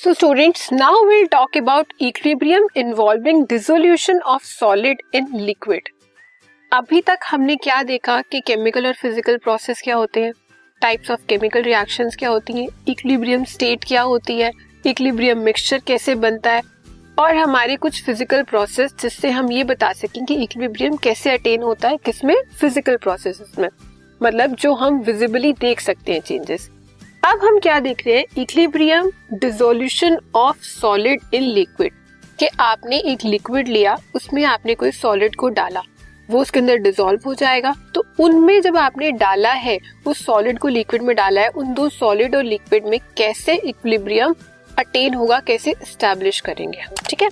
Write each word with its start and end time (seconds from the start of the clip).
So 0.00 0.14
students, 0.14 0.70
now 0.70 0.92
we'll 0.92 1.26
talk 1.26 1.56
about 1.56 1.86
equilibrium 1.98 2.62
involving 2.76 3.46
dissolution 3.46 4.20
of 4.24 4.44
solid 4.44 5.00
in 5.12 5.26
liquid. 5.32 5.80
अभी 6.72 7.00
तक 7.00 7.18
हमने 7.30 7.56
क्या 7.56 7.82
देखा 7.82 8.20
कि 8.22 8.40
केमिकल 8.40 8.86
और 8.86 8.92
फ़िज़िकल 8.92 9.36
प्रोसेस 9.36 9.80
क्या 9.84 9.96
होते 9.96 10.22
हैं? 10.22 10.32
टाइप्स 10.82 11.10
ऑफ़ 11.10 11.26
केमिकल 11.28 11.62
रिएक्शंस 11.62 12.16
क्या 12.16 12.28
होती 12.28 12.52
हैं? 12.52 12.68
इक्विलिब्रियम 12.88 13.44
स्टेट 13.44 13.84
क्या 13.84 14.02
होती 14.02 14.38
है? 14.40 14.52
इक्विलिब्रियम 14.86 15.38
मिक्सचर 15.38 15.78
कैसे 15.86 16.14
बनता 16.14 16.52
है? 16.52 16.62
और 17.18 17.34
हमारे 17.34 17.76
कुछ 17.76 18.04
फ़िज़िकल 18.04 18.42
प्रोसेस 18.42 18.94
जिससे 19.00 19.30
हम 19.30 19.52
ये 19.52 19.64
बता 19.64 19.92
सकें 19.92 20.24
कि 20.24 20.34
इक्विलिब्रियम 20.34 20.96
कैसे 20.96 21.30
अटेन 21.30 21.62
होता 21.62 21.88
है 21.88 21.96
किसमें? 21.96 22.36
फ़िज़िकल 22.60 22.96
प्रोसेस 22.96 23.42
में। 23.58 23.68
मतलब 24.22 24.54
जो 24.54 24.74
हम 24.74 25.00
विजिबली 25.00 25.52
देख 25.52 25.80
सकते 25.80 26.12
हैं 26.12 26.20
चेंजेस 26.20 26.70
अब 27.28 27.40
हम 27.44 27.58
क्या 27.58 27.78
देख 27.80 28.02
रहे 28.06 28.16
हैं? 28.16 28.24
Equilibrium 28.38 29.10
dissolution 29.32 30.16
of 30.34 30.58
solid 30.58 31.20
in 31.34 31.42
liquid 31.42 31.92
कि 32.38 32.46
आपने 32.60 32.98
एक 32.98 33.24
लिक्विड 33.24 33.68
लिया, 33.68 33.96
उसमें 34.14 34.44
आपने 34.44 34.74
कोई 34.74 34.90
सॉलिड 34.90 35.34
को 35.34 35.48
डाला, 35.48 35.82
वो 36.30 36.40
उसके 36.42 36.58
अंदर 36.58 36.76
डिसॉल्व 36.76 37.20
हो 37.26 37.34
जाएगा। 37.34 37.74
तो 37.94 38.04
उनमें 38.20 38.60
जब 38.62 38.76
आपने 38.76 39.10
डाला 39.12 39.52
है, 39.52 39.78
उस 40.06 40.24
सॉलिड 40.24 40.58
को 40.58 40.68
लिक्विड 40.68 41.02
में 41.02 41.14
डाला 41.16 41.40
है, 41.40 41.48
उन 41.48 41.74
दो 41.74 41.88
सॉलिड 41.88 42.36
और 42.36 42.44
लिक्विड 42.44 42.86
में 42.86 42.98
कैसे 43.16 43.56
इक्विलिब्रियम 43.56 44.34
अटेन 44.78 45.14
होगा, 45.14 45.40
कैसे 45.40 45.74
स्टैब्लिश 45.82 46.40
करेंगे 46.40 46.80
हम? 46.80 46.94
ठीक 47.08 47.22
है? 47.22 47.28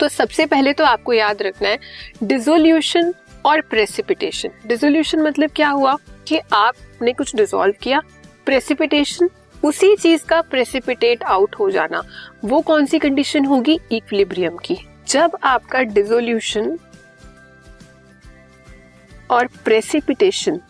तो 0.00 0.08
सबसे 0.08 0.46
पहले 0.46 0.72
तो 0.72 0.84
आपको 0.84 1.12
याद 1.12 1.42
रखना 1.42 1.68
है 1.68 1.78
डिजोल्यूशन 2.22 3.14
और 3.46 3.60
प्रेसिपिटेशन 3.60 4.50
डिजोल्यूशन 4.66 5.22
मतलब 5.22 5.50
क्या 5.56 5.68
हुआ? 5.68 5.96
कि 6.28 6.38
आपने 6.52 7.12
कुछ 7.12 7.36
डिजोल्व 7.36 7.74
किया 7.82 8.00
प्रेसिपिटेशन 8.46 9.28
उसी 9.64 9.94
चीज़ 9.96 10.24
का 10.24 10.40
प्रेसिपिटेट 10.40 11.22
आउट 11.22 11.54
हो 11.54 11.70
जाना। 11.70 12.02
वो 12.44 12.60
कौन 12.60 12.86
सी 12.86 12.98
कंडीशन 12.98 13.44
होगी? 13.44 13.78
इक्विलिब्रियम 13.92 14.56
की। 14.56 14.76
जब 15.08 15.36
आपका 15.44 15.82
डिसोल्यूशन 15.82 16.78
और 19.30 19.46
प्रेसिपिटेशन 19.64 20.60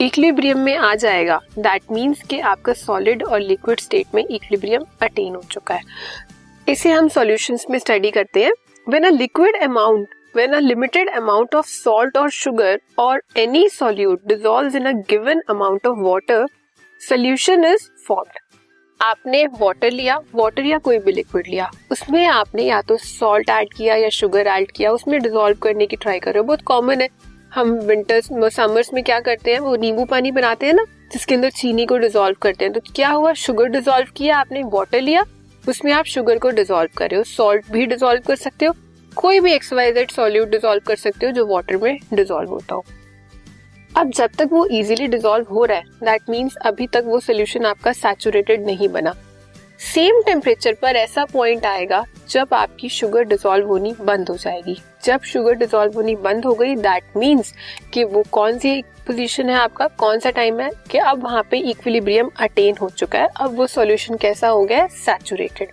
इक्विलिब्रियम 0.00 0.58
में 0.58 0.76
आ 0.76 0.94
जाएगा 0.94 1.40
दैट 1.58 1.82
मीन्स 1.92 2.22
कि 2.22 2.38
आपका 2.40 2.72
सॉलिड 2.72 3.22
और 3.22 3.40
लिक्विड 3.40 3.80
स्टेट 3.80 4.06
में 4.14 4.22
इक्विलिब्रियम 4.22 4.84
अटेन 5.02 5.34
हो 5.34 5.42
चुका 5.50 5.74
है। 5.74 5.82
इसे 6.68 6.90
हम 6.90 7.08
सॉल्यूशंस 7.08 7.64
में 7.70 7.78
स्टडी 7.78 8.10
करते 8.10 8.44
हैं। 8.44 8.52
When 8.88 9.04
a 9.04 9.10
liquid 9.10 9.56
amount 9.62 10.08
when 10.36 10.54
a 10.54 10.60
limited 10.60 11.10
amount 11.18 11.54
of 11.58 11.66
salt 11.66 12.16
or 12.20 12.30
sugar 12.38 12.72
or 13.02 13.12
any 13.42 13.62
solute 13.74 14.24
dissolves 14.30 14.74
in 14.80 14.88
a 14.90 14.94
given 15.12 15.38
amount 15.54 15.86
of 15.90 16.02
water, 16.06 16.40
solution 17.00 17.64
is 17.68 17.86
formed. 18.08 18.42
आपने 19.00 19.44
वाटर 19.60 19.90
लिया 19.90 20.18
वाटर 20.34 20.64
या 20.66 20.78
कोई 20.78 20.98
भी 20.98 21.12
लिक्विड 21.12 21.46
लिया 21.48 21.70
उसमें 21.92 22.26
आपने 22.26 22.62
या 22.62 22.80
तो 22.82 22.96
सॉल्ट 22.96 23.50
ऐड 23.50 23.72
किया 23.76 23.94
या 23.94 24.08
शुगर 24.08 24.46
ऐड 24.46 24.70
किया 24.76 24.92
उसमें 24.92 25.20
डिजोल्व 25.22 25.58
करने 25.62 25.86
की 25.86 25.96
ट्राई 25.96 26.20
करो। 26.20 26.42
बहुत 26.42 26.62
कॉमन 26.62 27.00
है। 27.00 27.08
हम 27.54 27.72
विंटर्स 27.86 28.28
समर्स 28.54 28.92
में 28.94 29.02
क्या 29.04 29.20
करते 29.20 29.52
हैं? 29.52 29.58
वो 29.60 29.76
नींबू 29.76 30.04
पानी 30.04 30.30
बनाते 30.32 30.66
हैं 30.66 30.74
ना 30.74 30.84
जिसके 31.12 31.34
अंदर 31.34 31.50
चीनी 31.50 31.86
को 31.86 31.98
डिजोल्व 31.98 32.36
करते 32.42 32.64
हैं। 32.64 32.72
तो 32.74 32.80
क्या 32.96 33.10
हुआ? 33.10 33.32
शुगर 33.32 33.68
डिजोल्व 33.68 34.06
किया 34.16 34.38
आपने 34.38 34.62
वाटर 34.72 35.00
लिया 35.00 35.24
उसमें 35.68 35.92
आप 35.92 36.04
शुगर 36.04 36.38
को 36.38 36.50
डिजोल्व 36.50 36.90
कर 36.98 37.10
रहे 37.10 37.18
हो। 37.18 37.24
सॉल्ट 37.24 37.70
भी 37.72 37.86
डिजोल्व 37.86 38.20
कर 38.26 38.36
सकते 38.36 38.66
हो 38.66 38.74
कोई 39.16 39.40
भी 39.40 39.52
एक्सवाइजेड 39.52 40.10
सॉल्यूट 40.10 40.48
डिजोल्व 40.48 40.82
कर 40.86 40.96
सकते 40.96 41.26
हो 41.26 41.32
जो 41.32 41.46
वाटर 41.46 41.76
में 41.76 41.98
डिजोल्व 42.14 42.50
होता 42.50 42.74
हो। 42.74 42.84
अब 43.90 44.10
जब 44.10 44.30
तक 44.38 44.48
वो 44.52 44.64
इजीली 44.68 45.06
डिजोल्व 45.08 45.46
हो 45.50 45.64
रहा 45.64 45.78
है 45.78 45.84
दैट 46.04 46.30
मीन्स 46.30 46.56
अभी 46.66 46.86
तक 46.86 47.04
वो 47.06 47.20
सोल्यूशन 47.20 47.66
आपका 47.66 47.92
सैचुरेटेड 47.94 48.66
नहीं 48.66 48.88
बना। 48.88 49.14
सेम 49.84 50.20
टेम्परेचर 50.22 50.74
पर 50.82 50.96
ऐसा 50.96 51.24
पॉइंट 51.24 51.64
आएगा 51.66 52.04
जब 52.30 52.54
आपकी 52.54 52.88
शुगर 52.88 53.24
डिजोल्व 53.24 53.66
होनी 53.68 53.94
बंद 54.00 54.28
हो 54.28 54.36
जाएगी। 54.36 54.76
जब 55.04 55.22
शुगर 55.22 55.54
डिजोल्व 55.54 55.94
होनी 55.94 56.14
बंद 56.18 56.44
हो 56.44 56.54
गई 56.54 56.74
दैट 56.76 57.16
मीन्स 57.16 57.52
कि 57.94 58.04
वो 58.04 58.22
कौन 58.32 58.58
सी 58.58 58.80
पोजीशन 59.06 59.50
है 59.50 59.56
आपका, 59.56 59.86
कौन 59.88 60.18
सा 60.18 60.30
टाइम 60.30 60.60
है 60.60 60.70
कि 60.90 60.98
अब 61.00 61.22
वहाँ 61.22 61.42
पे 61.50 61.58
इक्विलिब्रियम 61.60 62.30
अटेन 62.38 62.76
हो 62.80 62.88
चुका 62.90 63.18
है। 63.18 63.28
अब 63.36 63.56
वो 63.56 63.66
सॉल्यूशन 63.66 64.16
कैसा 64.16 64.48
हो 64.48 64.64
गया 64.64 64.86
सैचुरेटेड 64.94 65.72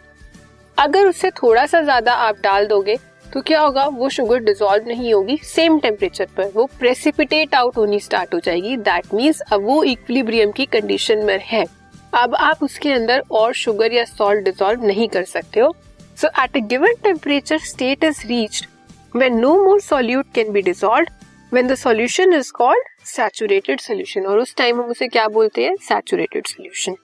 अगर 0.77 1.07
उससे 1.07 1.29
थोड़ा 1.33 1.65
सा 1.65 1.81
ज़्यादा 1.81 2.13
आप 2.13 2.37
डाल 2.43 2.67
दोगे 2.67 2.97
तो 3.33 3.41
क्या 3.41 3.59
होगा, 3.61 3.85
वो 3.85 4.09
शुगर 4.09 4.39
डिजोल्व 4.39 4.87
नहीं 4.87 5.13
होगी 5.13 5.37
सेम 5.43 5.77
टेम्परेचर 5.79 6.27
पर, 6.37 6.51
वो 6.55 6.65
प्रेसिपिटेट 6.79 7.55
आउट 7.55 7.77
होनी 7.77 7.99
स्टार्ट 7.99 8.33
हो 8.33 8.39
जाएगी 8.39 8.75
दैट 8.79 9.13
मीन्स 9.13 9.39
अब 9.43 9.63
वो 9.65 9.83
इक्विलिब्रियम 9.83 10.51
की 10.51 10.65
कंडीशन 10.67 11.23
में 11.25 11.39
है। 11.43 11.65
अब 12.13 12.35
आप 12.37 12.63
उसके 12.63 12.91
अंदर 12.91 13.23
और 13.31 13.53
शुगर 13.55 13.93
या 13.93 14.03
सॉल्ट 14.05 14.43
डिजोल्व 14.45 14.85
नहीं 14.85 15.07
कर 15.07 15.23
सकते 15.25 15.59
हो। 15.59 15.75
So 16.17 16.27
at 16.43 16.57
a 16.57 16.65
given 16.67 16.93
temperature 17.03 17.59
state 17.61 18.03
is 18.03 18.25
reached 18.27 18.67
when 19.15 19.39
no 19.39 19.55
more 19.63 19.81
solute 19.81 20.25
can 20.35 20.51
be 20.51 20.61
dissolve 20.61 21.07
when 21.51 21.67
the 21.67 21.75
solution 21.77 22.33
is 22.33 22.51
called 22.55 22.87
saturated 23.07 23.79
solution 23.79 24.25
और 24.25 24.39
उस 24.39 24.55
टाइम 24.55 24.81
हम 24.81 24.89
उसे 24.91 25.07
क्या 25.07 25.27
बोलते 25.29 25.65
हैं? 25.65 25.75
Saturated 25.81 26.47
solution 26.47 26.95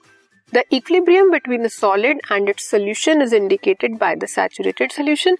the 0.52 0.62
equilibrium 0.72 1.30
between 1.30 1.62
the 1.62 1.70
solid 1.70 2.20
and 2.32 2.48
its 2.48 2.70
solution 2.70 3.22
is 3.22 3.34
indicated 3.36 3.98
by 3.98 4.16
the 4.16 4.26
saturated 4.28 4.92
solution 4.92 5.36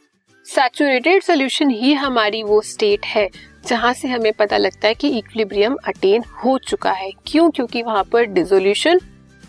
saturated 0.50 1.22
solution 1.22 1.71
ही 1.71 1.93
हमारी 1.94 2.43
वो 2.43 2.61
state 2.61 3.06
है, 3.06 3.28
जहाँ 3.66 3.93
से 3.93 4.09
हमें 4.09 4.33
पता 4.33 4.56
लगता 4.56 4.88
है 4.88 4.94
कि 4.94 5.09
इक्विलिब्रियम 5.09 5.77
अटेन 5.84 6.22
हो 6.44 6.59
चुका 6.59 6.93
है। 6.93 7.11
क्यों? 7.27 7.50
क्योंकि 7.50 7.83
वहाँ 7.83 8.05
पर 8.05 8.25
डिसोल्यूशन 8.25 9.00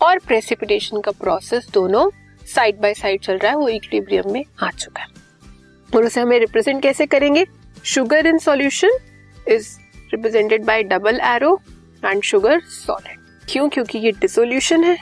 और 0.02 0.20
प्रेसिपिटेशन 0.20 1.02
का 1.02 1.12
प्रोसेस 1.12 1.68
दोनों 1.74 2.10
साइड 2.46 2.80
बाय 2.82 2.94
साइड 2.94 3.22
चल 3.22 3.38
रहा 3.38 3.52
है, 3.52 3.58
वो 3.58 3.68
इक्विलिब्रियम 3.70 4.32
में 4.32 4.46
आ 4.64 4.70
चुका 4.70 5.02
है। 5.02 5.08
और 5.96 6.06
उसे 6.06 6.22
हमें 6.22 6.40
रिप्रेजेंट 6.40 6.82
कैसे 6.84 7.06
करेंगे? 7.06 7.46
Sugar 7.84 8.28
in 8.28 8.38
solution 8.38 8.92
is 9.48 9.78
represented 10.14 10.66
by 10.66 10.84
double 10.84 11.20
arrow 11.24 11.60
and 12.06 12.24
sugar 12.24 12.60
solid 12.60 13.18
क्यों? 13.50 13.70
क्योंकि 13.70 13.98
ये 13.98 14.12
डिसोल्यूशन 14.12 14.84
है। 14.84 14.98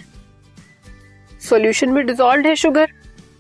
सॉल्यूशन 1.50 1.90
में 1.90 2.06
डिजोल्व 2.06 2.48
है 2.48 2.56
शुगर 2.56 2.92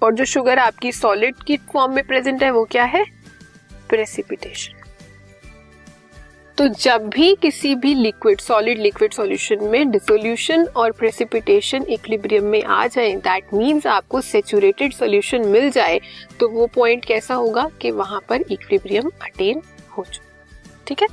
और 0.01 0.13
जो 0.13 0.25
शुगर 0.25 0.59
आपकी 0.59 0.91
सॉलिड 0.91 1.35
की 1.47 1.57
फॉर्म 1.73 1.95
में 1.95 2.05
प्रेजेंट 2.07 2.43
है, 2.43 2.51
वो 2.51 2.65
क्या 2.65 2.83
है? 2.83 3.03
प्रेसिपिटेशन 3.89 4.73
तो 6.57 6.67
जब 6.67 7.07
भी 7.09 7.35
किसी 7.35 7.75
भी 7.75 7.93
लिक्विड 7.95 8.41
सॉलिड 8.41 8.79
लिक्विड 8.79 9.13
सॉल्यूशन 9.13 9.63
में 9.63 9.91
डिसोल्यूशन 9.91 10.65
और 10.75 10.91
प्रेसिपिटेशन 10.91 11.83
इक्विलिब्रियम 11.83 12.45
में 12.45 12.63
आ 12.63 12.87
जाए 12.87 13.13
दैट 13.15 13.53
मींस 13.53 13.87
आपको 13.87 14.21
सेचुरेटेड 14.21 14.93
सॉल्यूशन 14.93 15.45
मिल 15.47 15.69
जाए 15.69 15.99
तो 16.39 16.49
वो 16.49 16.67
पॉइंट 16.67 17.05
कैसा 17.05 17.35
होगा 17.35 17.67
कि 17.81 17.91
वहाँ 17.91 18.19
पर 18.29 18.41
इक्विलिब्रियम 18.41 19.09
अटेन 19.21 19.61
हो 19.97 20.03
चुका 20.03 20.27
ठीक 20.87 21.01
है? 21.01 21.07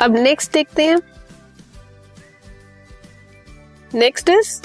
अब 0.00 0.16
नेक्स्ट 0.16 0.52
देखते 0.52 0.84
हैं। 0.84 0.98
Next 3.94 4.28
is 4.28 4.60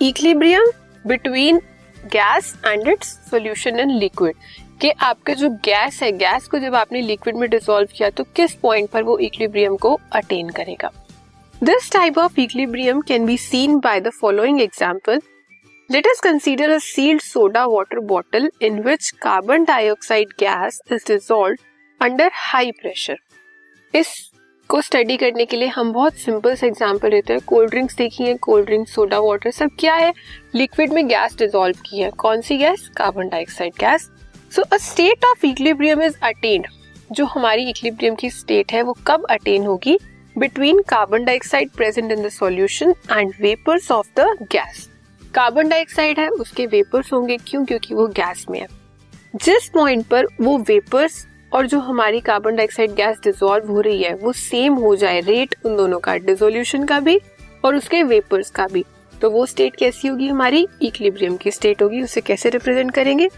equilibrium 0.00 0.70
between 1.06 1.60
gas 2.06 2.54
and 2.66 2.88
its 2.88 3.08
solution 3.30 3.80
in 3.80 3.90
liquid 3.90 4.34
कि 4.80 4.90
आपका 5.00 5.34
जो 5.34 5.48
गैस 5.64 6.02
है 6.02 6.10
गैस 6.12 6.46
को 6.48 6.58
जब 6.58 6.74
आपने 6.74 7.00
लिक्विड 7.00 7.36
में 7.36 7.48
डिसॉल्व 7.50 7.88
किया 7.96 8.10
तो 8.10 8.24
किस 8.36 8.54
पॉइंट 8.54 8.90
पर 8.90 9.02
वो 9.02 9.18
इक्विलिब्रियम 9.18 9.76
को 9.76 9.98
अटेन 10.12 10.48
करेगा? 10.50 10.90
This 11.54 11.90
type 11.92 12.18
of 12.18 12.40
equilibrium 12.40 13.00
can 13.00 13.26
be 13.26 13.36
seen 13.36 13.78
by 13.78 14.00
the 14.00 14.10
following 14.10 14.60
example 14.60 15.20
let 15.90 16.06
us 16.06 16.20
consider 16.20 16.70
a 16.70 16.78
sealed 16.78 17.20
soda 17.20 17.64
water 17.66 17.98
bottle 18.06 18.50
in 18.62 18.80
which 18.82 19.10
carbon 19.22 19.64
dioxide 19.64 20.32
gas 20.40 20.80
is 20.92 21.04
dissolve 21.08 21.56
under 22.00 22.30
high 22.34 22.70
pressure 22.72 23.18
इस 23.94 24.29
को 24.70 24.80
study 24.80 25.16
करने 25.16 25.44
के 25.44 25.56
लिए 25.56 25.68
हम 25.68 25.92
बहुत 25.92 26.16
simple 26.16 26.54
से 26.54 26.66
example 26.66 27.10
देते 27.10 27.32
हैं। 27.32 27.42
कोल्ड 27.46 27.70
ड्रिंक्स 27.70 27.96
देखी 27.96 28.24
है 28.24 28.34
कोल्ड 28.36 28.66
ड्रिंक 28.66 28.88
सोडा 28.88 29.18
वाटर 29.18 29.50
सब 29.50 29.70
क्या 29.78 29.94
है? 29.94 30.12
लिक्विड 30.54 30.92
में 30.92 31.06
गैस 31.08 31.34
डिजोल्व 31.38 31.78
की 31.86 32.00
है। 32.00 32.10
कौन 32.10 32.40
सी 32.40 32.56
gas 32.58 32.88
carbon 32.96 33.28
dioxide 33.28 33.72
gas 33.80 34.08
so 34.52 34.62
a 34.62 34.76
state 34.76 35.24
of 35.24 35.46
equilibrium 35.46 36.02
is 36.02 36.16
attained 36.22 36.66
जो 37.12 37.24
हमारी 37.24 37.68
इक्विलिब्रियम 37.70 38.14
की 38.14 38.30
स्टेट 38.30 38.72
है, 38.72 38.82
वो 38.82 38.96
कब 39.06 39.24
अटेन 39.30 39.66
होगी? 39.66 39.98
Between 40.38 40.80
carbon 40.88 41.24
dioxide 41.24 41.70
present 41.70 42.12
in 42.12 42.22
the 42.22 42.28
solution 42.28 42.94
and 43.12 43.32
vapours 43.40 43.90
of 43.90 44.08
the 44.16 44.36
gas 44.52 44.88
carbon 45.34 45.68
dioxide 45.68 46.20
है, 46.20 46.28
उसके 46.28 46.66
वेपर्स 46.66 47.12
होंगे। 47.12 47.36
क्यों? 47.36 47.64
क्योंकि 47.64 47.94
वो 47.94 48.06
गैस 48.06 48.44
में 48.50 48.60
है। 48.60 48.66
जिस 49.36 49.68
पॉइंट 49.68 50.06
पर 50.06 50.26
वो 50.40 50.56
वेपर्स 50.58 51.26
और 51.52 51.66
जो 51.66 51.78
हमारी 51.78 52.20
कार्बन 52.20 52.56
डाइऑक्साइड 52.56 52.92
गैस 52.94 53.18
डिजोल्व 53.24 53.70
हो 53.72 53.80
रही 53.80 54.02
है, 54.02 54.14
वो 54.14 54.32
सेम 54.32 54.74
हो 54.74 54.94
जाए 54.96 55.20
रेट 55.20 55.54
उन 55.64 55.76
दोनों 55.76 55.98
का 55.98 56.16
डिजोल्यूशन 56.16 56.84
का 56.84 57.00
भी 57.00 57.18
और 57.64 57.76
उसके 57.76 58.02
वेपर्स 58.02 58.50
का 58.50 58.66
भी। 58.66 58.84
तो 59.14 59.30
वो 59.30 59.44
स्टेट 59.46 59.76
कैसी 59.76 60.08
होगी 60.08 60.28
हमारी? 60.28 60.66
इक्विलिब्रियम 60.82 61.36
की 61.36 61.50
स्टेट 61.50 61.82
होगी, 61.82 62.02
उसे 62.02 62.20
कैसे 62.20 62.50
रिप्रेजेंट 62.50 62.90
करेंगे? 62.90 63.28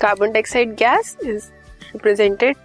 Carbon 0.00 0.32
dioxide 0.32 0.74
gas 0.74 1.16
is 1.24 1.44
represented 1.84 2.56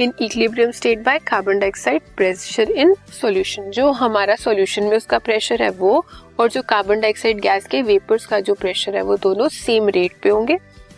in 0.00 0.12
equilibrium 0.20 0.70
state 0.70 0.98
by 1.04 1.18
carbon 1.18 1.58
dioxide 1.58 2.02
pressure 2.16 2.70
in 2.70 2.94
solution 3.20 3.70
जो 3.70 3.90
हमारा 3.92 4.34
सॉल्यूशन 4.34 4.84
में 4.84 4.96
उसका 4.96 5.18
प्रेशर 5.18 5.62
है 5.62 5.70
वो 5.70 6.04
और 6.40 6.48
जो 6.48 6.62
कार्बन 6.62 7.00
डाइऑक्साइड 7.00 7.40
गैस 7.40 7.66
के 7.66 7.82
वेपर्स 7.82 8.26
का 8.26 8.40
जो 8.40 8.54
प्रेशर 8.54 8.96
है 8.96 9.02
वो 9.02 9.16
दोनों 9.16 9.48
सेम 9.48 9.88
रेट 9.88 10.12
पे 10.22 10.28
होंगे। 10.28 10.56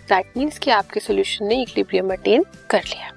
दैट 0.09 0.37
मीन्स 0.37 0.59
कि 0.59 0.71
आपके 0.71 1.01
सॉल्यूशन 1.01 1.47
ने 1.47 1.63
इक्लिब्रियम 1.63 2.13
अटेन 2.13 2.45
कर 2.71 2.83
लिया। 2.85 3.13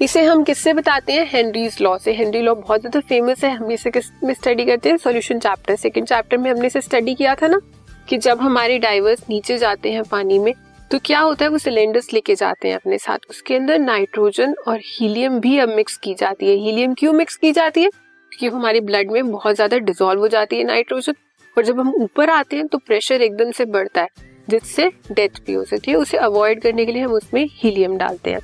इसे 0.00 0.22
हम 0.24 0.42
किससे 0.44 0.72
बताते 0.74 1.12
हैं? 1.12 1.26
हेनरीज 1.28 1.76
लॉ 1.80 1.96
से। 1.98 2.12
हेनरी 2.12 2.40
लॉ 2.42 2.54
बहुत 2.54 2.80
ज़्यादा 2.80 3.00
फ़ेमस 3.00 3.44
है। 3.44 3.50
हम 3.50 3.70
इसे 3.72 3.90
किसमें 3.90 4.32
स्टडी 4.34 4.64
करते 4.64 4.88
हैं? 4.88 4.96
सॉल्यूशन 4.96 5.38
चैप्टर 5.38 5.76
सेकंड 5.76 6.06
चैप्टर 6.06 6.36
में 6.36 6.50
हमने 6.50 6.66
इसे 6.66 6.80
स्टडी 6.80 7.14
किया 7.14 7.34
था 7.34 7.48
ना, 7.48 7.60
कि 8.08 8.16
जब 8.18 8.40
हमारे 8.40 8.78
डाइवर्स 8.78 9.22
नीचे 9.30 9.58
जाते 9.58 9.92
हैं 9.92 10.02
पानी 10.04 10.38
में 10.38 10.52
तो 10.90 10.98
क्या 11.04 11.20
होता 11.20 11.44
है? 11.44 11.50
वो 11.50 11.58
सिलेंडर्स 11.58 12.12
लेके 12.12 12.34
जाते 12.34 12.68
हैं 12.68 12.74
अपने 12.74 12.98
साथ। 12.98 13.18
उसके 13.30 13.54
अंदर 13.56 13.78
नाइट्रोजन 13.78 14.54
और 14.68 14.80
हीलियम 14.86 15.38
भी 15.40 15.58
अब 15.58 15.68
मिक्स 15.68 15.96
की 15.96 16.14
जाती 16.14 16.48
है। 16.48 16.56
हीलियम 16.56 16.94
क्यों 16.94 17.12
मिक्स 17.12 17.36
की 17.36 17.52
जाती 17.52 17.82
है? 17.82 17.90
क्योंकि 18.32 18.56
हमारे 18.56 18.80
ब्लड 18.80 19.10
में 19.10 19.30
बहुत 19.30 19.54
ज़्यादा 19.54 19.78
डिजोल्व 19.80 20.20
हो 20.20 20.28
जाती 20.28 20.58
है 20.58 20.64
नाइट्रोजन 20.64 21.14
और 21.56 21.64
जब 21.64 21.80
हम 21.80 21.92
ऊपर 21.94 22.30
आते 22.30 22.56
हैं 22.56 22.66
तो 22.66 22.78
प्रेशर 22.78 23.22
एकदम 23.22 23.50
से 23.50 23.64
बढ़ता 23.66 24.00
है, 24.00 24.08
जिससे 24.48 24.90
डेथ 25.12 25.40
भी 25.46 25.52
हो 25.52 25.64
सकती 25.64 25.90
है। 25.90 25.96
उसे 25.96 26.16
अवॉइड 26.18 26.62
करने 26.62 26.86
के 26.86 26.92
लिए 26.92 27.02
हम 27.02 27.12
उसमें 27.12 27.46
हीलियम 27.52 27.96
डालते 27.98 28.30
हैं। 28.30 28.40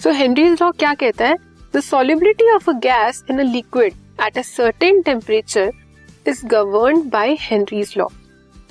सो 0.00 0.10
हेनरीज 0.10 0.62
लॉ 0.62 0.70
क्या 0.70 0.92
कहता 0.94 1.26
है? 1.26 1.36
The 1.74 1.80
solubility 1.80 2.50
of 2.50 2.68
a 2.70 2.72
gas 2.80 3.22
in 3.30 3.38
a 3.38 3.42
liquid 3.44 3.94
at 4.26 4.38
a 4.38 4.42
certain 4.42 5.00
temperature 5.02 5.70
is 6.26 6.44
govern 6.46 7.00
by 7.10 7.36
Henry's 7.40 7.94
law 7.98 8.06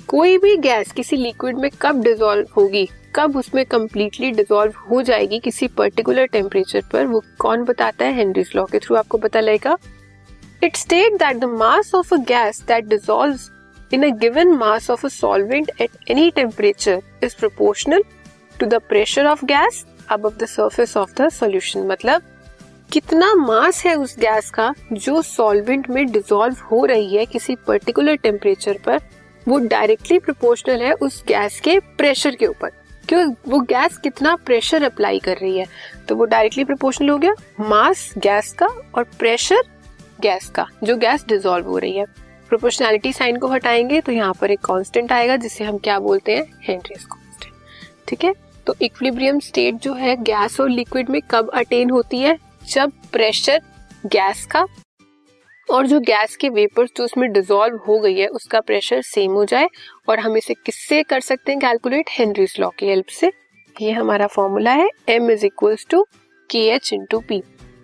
कोई 0.08 0.38
भी 0.38 0.56
गैस 0.58 0.92
किसी 0.92 1.16
लिक्विड 1.16 1.58
में 1.58 1.70
कब 1.80 2.02
डिजोल्व 2.02 2.46
होगी, 2.56 2.88
कब 3.14 3.36
उसमें 3.36 3.64
कम्प्लीटली 3.66 4.30
डिजोल्व 4.30 4.78
हो 4.90 5.02
जाएगी 5.02 5.38
किसी 5.38 5.68
पर्टिकुलर 5.68 6.26
टेम्परेचर 6.26 6.82
पर, 6.92 7.06
वो 7.06 7.22
कौन 7.38 7.64
बताता 7.64 8.04
है? 8.04 8.14
हेनरीज 8.14 8.52
लॉ 8.56 8.64
के 8.64 8.78
थ्रू 8.78 8.96
आपको 8.96 9.18
पता 9.18 9.40
लगेगा। 9.40 9.76
It 10.64 10.76
state 10.76 11.18
that 11.18 11.36
the 11.36 11.44
mass 11.58 11.94
of 11.94 12.14
a 12.14 12.18
gas 12.28 12.62
that 12.68 12.84
dissolve 12.86 13.94
in 13.94 14.10
a 14.10 14.14
given 14.18 14.56
mass 14.56 14.90
of 14.90 15.06
a 15.06 15.08
solvent 15.10 15.70
at 15.80 16.10
any 16.10 16.30
temperature 16.36 17.02
is 17.24 17.36
proportional 17.38 18.04
to 18.60 18.66
the 18.66 18.80
pressure 18.88 19.26
of 19.26 19.44
gas 19.44 19.84
above 20.10 20.32
the 20.38 20.46
surface 20.46 20.96
of 20.96 21.12
the 21.12 21.28
solution 21.28 21.86
मतलब 21.86 22.22
कितना 22.92 23.34
मास 23.34 23.84
है 23.86 23.94
उस 23.94 24.18
gas 24.18 24.50
का 24.50 24.72
जो 24.92 25.22
solvent 25.22 25.88
में 25.90 26.06
dissolve 26.12 26.56
हो 26.70 26.84
रही 26.84 27.16
है 27.16 27.26
किसी 27.26 27.56
पर्टिकुलर 27.66 28.16
टेम्परेचर 28.16 28.78
पर, 28.86 29.00
वो 29.48 29.58
डायरेक्टली 29.58 30.18
प्रोपोर्शनल 30.18 30.82
है 30.82 30.92
उस 30.92 31.22
गैस 31.28 31.60
के 31.60 31.78
प्रेशर 31.80 32.34
के 32.34 32.46
ऊपर। 32.46 32.70
क्यों? 33.08 33.34
वो 33.48 33.60
गैस 33.60 33.98
कितना 33.98 34.34
प्रेशर 34.36 34.82
अप्लाई 34.82 35.18
कर 35.18 35.36
रही 35.36 35.58
है? 35.58 35.66
तो 36.08 36.16
वो 36.16 36.24
डायरेक्टली 36.24 36.64
प्रोपोर्शनल 36.64 37.08
हो 37.08 37.18
गया 37.18 37.34
मास 37.60 38.12
गैस 38.18 38.52
का 38.52 38.66
और 38.94 39.04
प्रेशर 39.18 39.62
गैस 40.20 40.48
का, 40.48 40.66
जो 40.84 40.96
गैस 40.96 41.24
डिजोल्व 41.28 41.66
हो 41.66 41.78
रही 41.78 41.96
है। 41.96 42.04
प्रोपोर्शनैलिटी 42.48 43.12
साइन 43.12 43.36
को 43.36 43.46
हटाएँगे 43.46 44.00
तो 44.00 44.12
यहाँ 44.12 44.34
पर 44.40 44.50
एक 44.50 44.60
कांस्टेंट 44.60 45.12
आएगा, 45.12 45.36
जिसे 45.36 45.64
हम 45.64 45.78
क्या 45.78 45.98
बोलते 45.98 46.36
हैं? 46.36 46.44
हेनरीज 46.62 47.04
कांस्टेंट 47.04 47.54
ठीक 48.08 48.24
है? 48.24 48.47
तो 48.68 48.74
इक्विलिब्रियम 48.82 49.38
स्टेट 49.38 49.74
जो 49.74 49.92
है 49.94 50.14
गैस 50.16 50.58
और 50.60 50.68
लिक्विड 50.70 51.10
में 51.10 51.20
कब 51.30 51.50
अटेन 51.54 51.90
होती 51.90 52.18
है? 52.18 52.36
जब 52.68 52.92
प्रेशर 53.12 53.60
गैस 54.06 54.44
का 54.46 54.64
और 55.68 55.86
जो 55.86 56.00
गैस 56.00 56.36
के 56.36 56.48
वेपर्स 56.48 56.90
जो 56.96 57.04
उसमें 57.04 57.30
डिजोल्व 57.32 57.76
हो 57.88 57.98
गई 57.98 58.18
है, 58.18 58.26
उसका 58.26 58.60
प्रेशर 58.60 59.02
सेम 59.02 59.32
हो 59.32 59.44
जाए 59.44 59.68
और 60.08 60.18
हम 60.18 60.36
इसे 60.36 60.54
किससे 60.54 61.02
कर 61.02 61.20
सकते 61.20 61.52
हैं? 61.52 61.60
कैलकुलेट 61.60 62.10
हेनरीज 62.10 62.56
लॉ 62.60 62.68
की 62.68 62.86
हेल्प 62.86 63.06
से। 63.10 63.32
ये 63.76 63.92
हमारा 63.92 64.26
फॉर्मूला 64.26 64.72
है 64.72 64.88
M 65.08 65.30
is 65.30 65.46
equal 65.46 65.76
to 65.90 66.04
K 66.50 66.66
H 66.68 66.92
into 66.92 67.18
P 67.28 67.42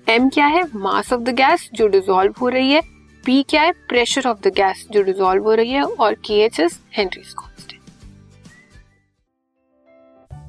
M 0.09 0.29
क्या 0.29 0.47
है? 0.47 0.63
मास 0.75 1.13
ऑफ़ 1.13 1.21
द 1.21 1.35
गैस 1.35 1.69
जो 1.75 1.87
डिजोल्व 1.87 2.35
हो 2.41 2.49
रही 2.49 2.73
है। 2.73 2.83
P 3.25 3.43
क्या 3.51 3.63
है? 3.63 3.73
प्रेशर 3.89 4.29
ऑफ़ 4.29 4.39
द 4.39 4.53
गैस 4.55 4.87
जो 4.91 5.03
डिजोल्व 5.03 5.45
हो 5.45 5.55
रही 5.55 5.71
है 5.71 5.83
और 5.83 6.15
K 6.15 6.41
H 6.45 6.61
is 6.61 6.79
Henry's 6.93 7.29
constant 7.29 7.54